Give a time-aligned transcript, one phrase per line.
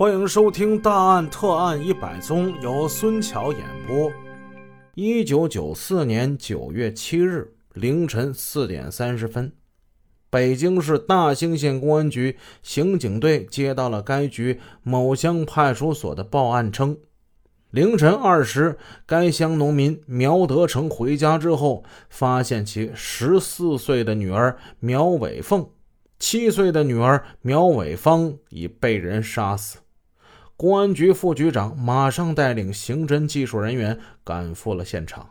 [0.00, 4.10] 欢迎收听《大案特案一百宗》，由孙桥演播。
[4.94, 9.52] 一九九四年九月七日凌晨四点三十分，
[10.30, 16.96] 北京市大兴县公安局刑警队接到了该局某乡派出所的报案，称
[17.70, 25.68] 凌晨二时，该乡农民苗德成回家之后，发现其十四岁的女儿苗伟凤、
[26.18, 29.79] 七岁的女儿苗伟芳已被人杀死。
[30.60, 35.30] 公安局副局长马上带领刑侦技术人员赶赴了现场。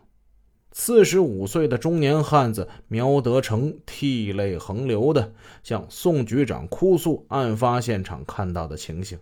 [0.71, 5.31] 四十五岁的中年汉子苗德成涕泪横流地
[5.61, 9.19] 向宋局长哭诉案发现场看到的情形。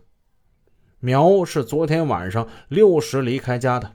[1.02, 3.92] 苗是昨天晚上六时离开家的，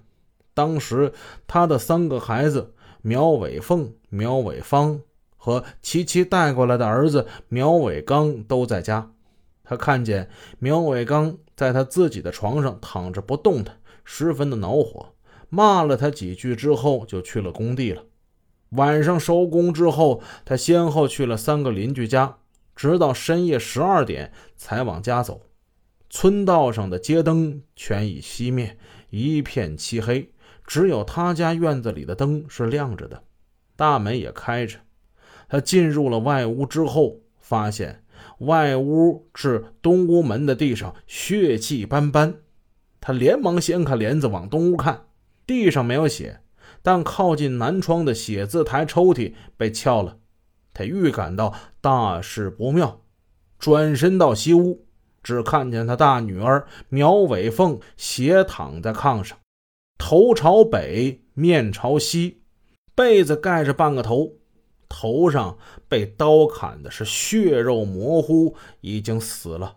[0.52, 1.14] 当时
[1.47, 5.00] 他的三个孩子苗伟凤、苗伟芳
[5.38, 9.10] 和其其带过来的儿子苗伟刚都在家。
[9.64, 15.14] 他看见苗伟刚在他自己的床上躺着不动弹，十分的恼火，
[15.48, 18.02] 骂了他几句之后就去了工地了。
[18.70, 22.38] 晚上收工之后，他先后去了三个邻居家，
[22.74, 25.42] 直到深夜十二点才往家走。
[26.10, 28.76] 村道上的街灯全已熄灭，
[29.10, 30.32] 一片漆黑，
[30.66, 33.22] 只有他家院子里的灯是亮着的，
[33.76, 34.80] 大门也开着。
[35.48, 38.02] 他进入了外屋之后，发现。
[38.39, 42.37] 外屋至东屋门的地上血迹斑斑，
[43.01, 45.06] 他连忙掀开帘子往东屋看，
[45.47, 46.41] 地上没有血，
[46.83, 50.19] 但靠近南窗的写字台抽屉被撬了。
[50.75, 53.03] 他预感到大事不妙，
[53.59, 54.87] 转身到西屋，
[55.23, 59.39] 只看见他大女儿苗伟凤斜躺在炕上，
[59.98, 62.43] 头朝北，面朝西，
[62.95, 64.33] 被子盖着半个头。
[64.94, 65.56] 头上
[65.88, 69.76] 被刀砍的是血肉模糊，已经死了。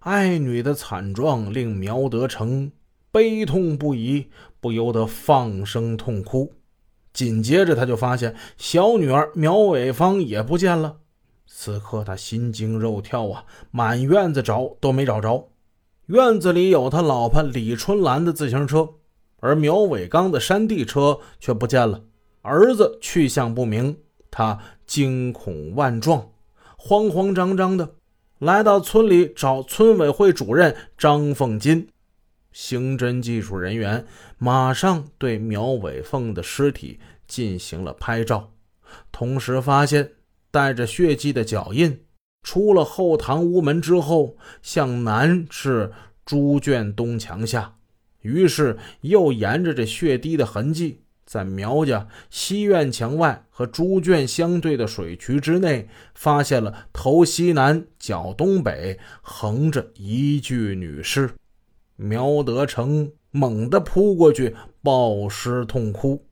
[0.00, 2.72] 爱女的惨状令苗德成
[3.12, 4.26] 悲痛不已，
[4.60, 6.52] 不由得放声痛哭。
[7.12, 10.96] 紧接着，他就发现小女儿苗伟芳也不见了。
[11.46, 15.50] 此刻他心惊肉跳啊，满院子找都没找着。
[16.06, 18.88] 院子里有他老婆李春兰的自行车，
[19.40, 22.02] 而苗伟刚的山地车却不见了。
[22.42, 23.96] 儿子去向不明。
[24.30, 26.30] 他惊恐万状，
[26.76, 27.94] 慌慌张张的
[28.38, 31.88] 来到村里找村委会主任张凤金。
[32.50, 34.06] 刑侦技术人员
[34.38, 38.52] 马上对苗伟凤的尸体进行了拍照，
[39.12, 40.12] 同时发现
[40.50, 42.00] 带着血迹的脚印，
[42.42, 45.92] 出了后堂屋门之后，向南是
[46.24, 47.76] 猪圈东墙下，
[48.22, 51.02] 于是又沿着这血滴的痕迹。
[51.28, 61.28] 在苗家西院墙外和猪圈相对的水渠之内，发现了头西南、脚东北横着一具女尸。
[61.96, 66.24] 苗德成猛地扑过去，抱尸痛哭。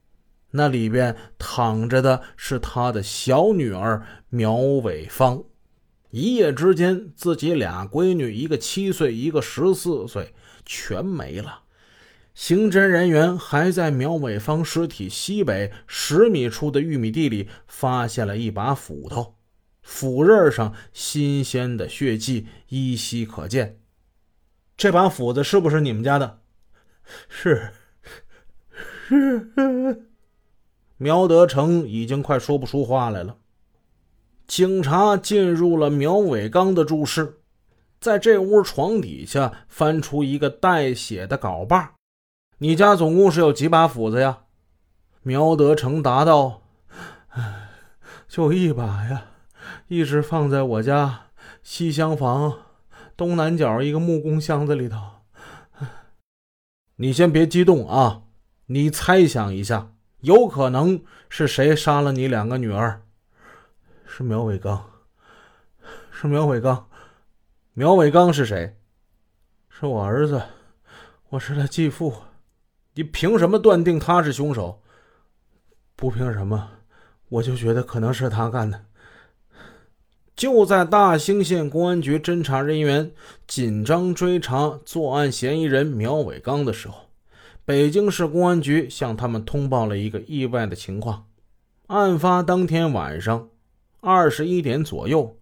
[0.53, 5.45] 那里边躺着的是他的小女儿苗伟芳。
[6.11, 10.33] 一夜之间，自己俩闺女，一个七岁，一个十四岁，
[10.65, 11.65] 全没了。
[12.37, 19.37] 刑侦人员还在苗伟芳尸体西北十米处的玉米地里发现了一把斧头，
[19.81, 23.81] 斧刃上新鲜的血迹依稀可见。
[24.77, 26.41] 这把斧子是不是你们家的？
[27.27, 27.71] 是，
[29.09, 30.07] 是。
[30.99, 33.39] 苗德成已经快说不出话来了。
[34.47, 37.39] 警察进入了苗伟刚的住室，
[37.99, 41.96] 在这屋床底下翻出一个带血的镐把。
[42.59, 44.45] 你家总共是有几把斧子呀？
[45.23, 46.63] 苗德成答道
[48.29, 49.25] ：“就一把呀，
[49.89, 51.27] 一直放在我家
[51.63, 52.61] 西厢房
[53.17, 54.99] 东南角一个木工箱子里头。
[56.97, 58.23] ”你先别激动啊，
[58.67, 63.03] 你猜想一下，有可能是谁杀了你两个女儿？
[64.07, 64.89] 是苗伟刚，
[66.11, 66.89] 是苗伟刚。
[67.75, 68.79] 苗伟刚是谁？
[69.69, 70.43] 是我儿子，
[71.31, 72.15] 我是他继父。
[72.97, 74.81] 你凭什么断定他是凶手？
[75.95, 76.71] 不凭什么，
[77.29, 78.87] 我就觉得可能是他干的。
[80.35, 83.13] 就在大兴县公安局侦查人员
[83.47, 87.11] 紧张追查作案嫌疑人苗伟刚的时候，
[87.67, 91.27] 北京市公安局向他们通报了一个意外的情况：
[91.89, 93.51] 案发当天晚上
[94.01, 95.37] 二十一点左右，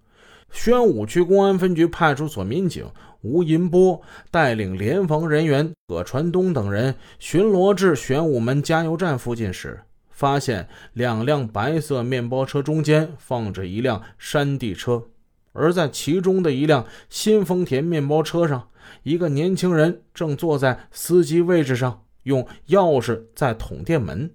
[0.51, 2.85] 宣武区公安分局派出所民警。
[3.25, 9.81] 吴银波带领联防人员葛传东等人巡逻至玄武门加油站附近时，
[10.11, 15.05] 发现两辆白色面包车中间放着一辆山地车，
[15.53, 18.69] 而在其中的一辆新丰田面包车上
[19.05, 24.31] 一个年轻人正坐在司机位置上，用钥匙在捅电门。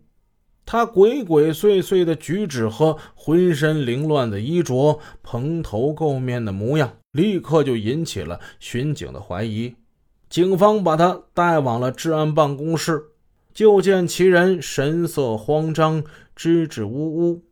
[0.66, 9.76] 他鬼鬼祟祟的举止和浑身凌乱的衣着、蓬头垢面的模样，立刻就引起了巡警的怀疑。
[10.30, 13.04] 警方把他带往了治安办公室，
[13.54, 16.04] 就见其人神色慌张，
[16.36, 17.44] 支支吾吾。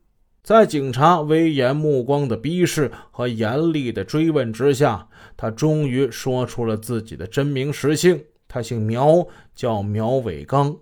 [0.42, 8.24] 在警察威严目光的逼视和严厉的追问之下，他终于说出了自己的真名实姓。
[8.46, 10.78] 他姓苗，叫苗伟刚。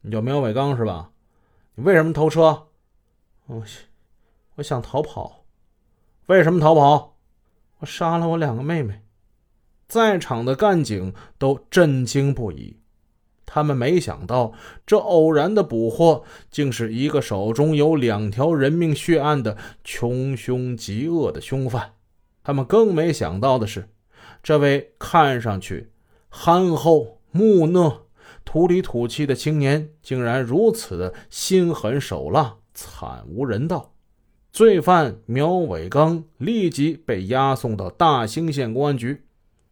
[0.00, 1.10] 你叫苗伟刚是吧？
[1.74, 2.68] 你为什么偷车？
[3.46, 3.62] 我
[4.54, 5.44] 我想逃跑。
[6.26, 7.11] 为什么逃跑？
[7.82, 9.02] 我杀了我两个妹妹。
[9.88, 12.78] 在场的干警都震惊不已，
[13.44, 14.52] 他们没想到
[14.86, 21.94] 这偶然的捕获，竟是一个手中有两条人命血案的穷凶极恶的凶犯。
[22.44, 23.88] 他们更没想到的是，
[24.42, 25.90] 这位看上去
[26.28, 28.06] 憨厚木讷、
[28.44, 33.91] 土里土气的青年，竟然如此的心狠手辣、惨无人道。
[34.52, 39.22] 罪犯苗伟刚立即被押送到大兴县公安局。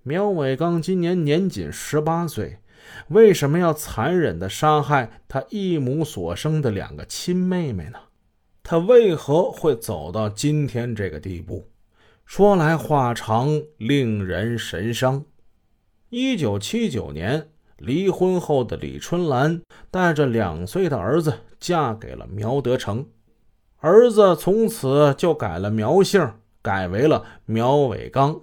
[0.02, 2.60] 苗伟刚今年年仅十八岁，
[3.08, 7.98] 为什么要残忍地杀害他一母所生的两个亲妹妹呢？
[8.62, 11.68] 他为何会走到今天这个地步？
[12.24, 15.26] 说来话长，令人神伤。
[16.08, 19.60] 一九七九年，离婚后的李春兰
[19.90, 23.06] 带着两岁的儿子嫁给了苗德成，
[23.80, 28.42] 儿子从此就改了苗姓，改为了苗伟刚。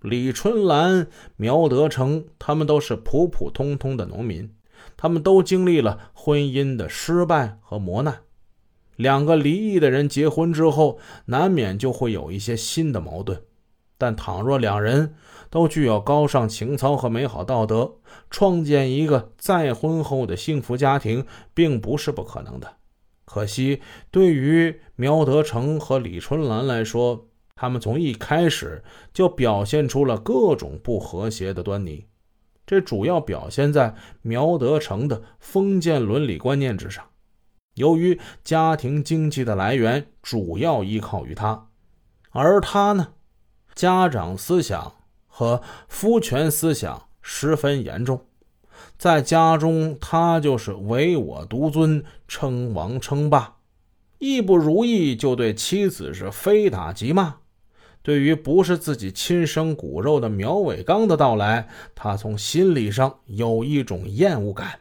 [0.00, 1.06] 李春兰、
[1.36, 4.52] 苗德成，他们都是普普通通的农民，
[4.96, 8.22] 他们都经历了婚姻的失败和磨难。
[8.96, 13.40] 两个离异的人结婚之后，难免就会有一些新的矛盾。
[13.96, 15.14] 但倘若两人
[15.48, 17.98] 都具有高尚情操和美好道德，
[18.28, 21.24] 创建一个再婚后的幸福家庭，
[21.54, 22.78] 并不是不可能的。
[23.32, 23.80] 可惜，
[24.10, 28.84] 对于苗德成和李春兰来说，他们从一开始
[29.14, 32.04] 就表现出了各种不和谐的端倪，
[32.66, 37.02] 这主要表现在苗德成的封建伦理观念之上。
[37.76, 41.68] 由于家庭经济的来源主要依靠于他，
[42.32, 43.14] 而他呢，
[43.74, 44.92] 家长思想
[45.26, 48.26] 和夫权思想十分严重，
[48.98, 53.56] 在家中他就是唯我独尊，称王称霸，
[54.18, 57.36] 一不如意就对妻子是非打即骂。
[58.02, 64.80] 对于不是自己亲生骨肉的苗伟刚的到来，他从心理上有一种厌恶感，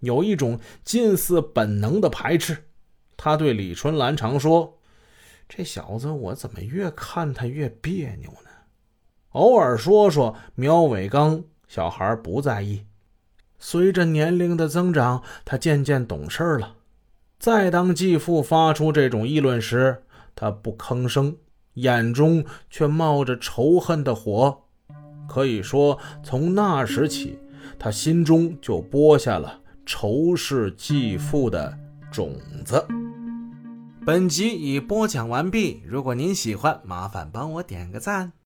[0.00, 2.64] 有一种近似本能的排斥。
[3.18, 4.78] 他对李春兰常说
[5.48, 8.50] ：“这小子，我怎么越看他越别扭呢？”
[9.32, 12.86] 偶尔说说苗伟刚，小孩不在意。
[13.58, 16.74] 随着年龄的增长，他渐渐懂事了。
[17.38, 20.02] 再当继父发出这种议论时，
[20.34, 21.36] 他不吭声。
[21.74, 24.62] 眼中却冒着仇恨的火，
[25.28, 27.38] 可以说，从那时起，
[27.78, 31.76] 他心中就播下了仇视继父的
[32.10, 32.82] 种子。
[34.06, 38.32] 本集已播讲完毕，如果您喜欢，麻烦帮我点个赞。